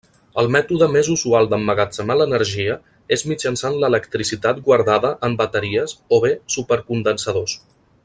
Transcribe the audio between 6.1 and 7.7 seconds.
o bé supercondensadors.